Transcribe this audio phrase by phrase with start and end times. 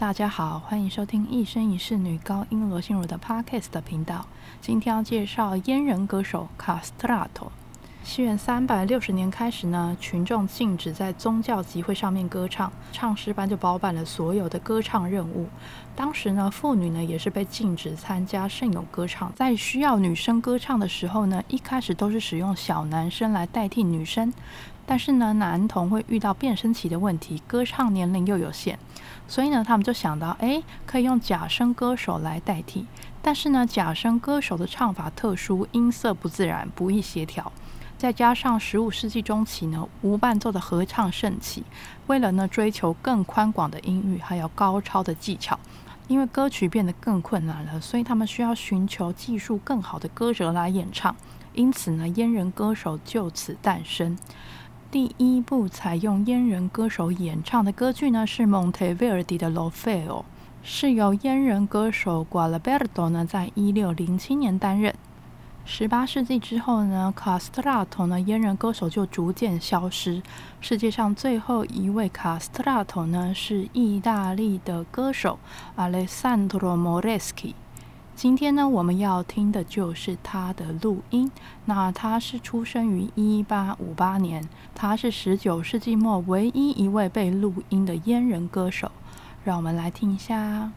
[0.00, 4.24] 大家好，欢迎收听一生一世女高音罗心如的 Podcast 频道。
[4.58, 7.48] 今天要介绍阉人歌手 Castrato。
[8.02, 15.46] 西元三百六十年开始呢，群众禁止在宗教集会上面歌唱，唱诗班就包办了所有的歌唱任务。
[15.94, 19.30] 当时呢，妇女呢也是被禁止参加圣咏歌唱。
[19.36, 24.32] 在需要女生歌唱的时候呢，一开始都是使用小男生来代替女生。
[24.86, 28.76] 但是呢，男童会遇到变声期的问题，歌唱年龄又有限，
[29.30, 32.84] 所以呢，他们就想到，哎，可以用假声歌手来代替。
[33.22, 37.52] 但是呢，假声歌手的唱法特殊，音色不自然，不易协调。
[37.96, 41.62] 再加上十五世纪中期呢，无伴奏的合唱盛起，
[42.08, 45.56] 为了呢追求更宽广的音域，还有高超的技巧，
[46.08, 51.14] 因为歌曲变得更困难了，所以他们需要寻求技术更好的歌者来演唱。
[51.52, 54.18] 因此呢，阉人歌手就此诞生。
[54.90, 60.08] 第一部采用阉人歌手演唱的歌剧呢，是 Monteverdi 的《L'Orfeo》，
[60.64, 64.92] 是由阉人歌手 Gualberto 呢，在一六零七年担任。
[65.64, 70.20] 十八世纪之后呢，Castrato 呢，阉人歌手就逐渐消失。
[70.60, 75.38] 世界上最后一位 Castrato 呢，是意大利的歌手
[75.76, 77.54] Alessandro Moreschi。
[78.20, 81.32] 今天呢，我们要听的就是他的录音。
[81.64, 88.92] 那他是出生于一八五八年，他是十九世纪末唯一一位被录音的阉人歌手。
[89.42, 90.70] 让我们来听一下。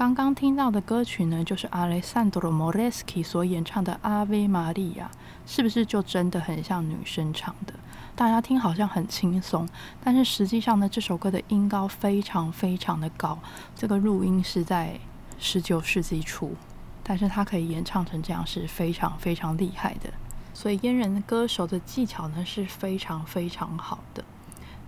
[0.00, 5.10] 刚刚听到的歌曲呢，就是 Alessandro Moreschi 所演唱的《阿维玛利亚》，
[5.44, 7.74] 是不是就真的很像女生唱的？
[8.16, 9.68] 大家听好像很轻松，
[10.02, 13.38] 但是实际上呢，这首歌的音高非常非常的高。
[13.76, 14.98] 这个录音是在
[15.38, 16.54] 十九世纪初。
[17.02, 20.10] 但是他可以演唱成这样是非常非常厉害的。
[20.54, 24.24] 所以阉人歌手的技巧呢是非常非常好的。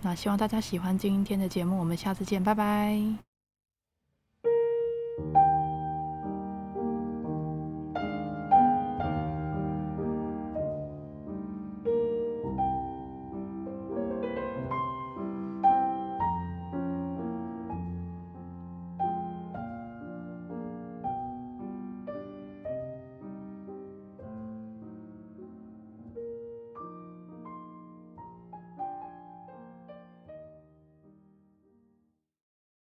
[0.01, 3.32] 那希望大家喜欢今天的节目，我们下次见，拜拜。
[5.17, 5.52] Thank you.